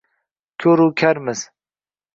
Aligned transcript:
Ko’ru 0.63 0.89
karmiz 1.03 1.47